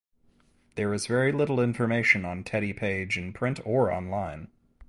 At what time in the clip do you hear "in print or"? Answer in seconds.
3.19-3.91